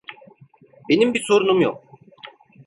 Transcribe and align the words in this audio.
Benim 0.89 1.13
bir 1.13 1.19
sorunum 1.23 1.61
yok. 1.61 1.99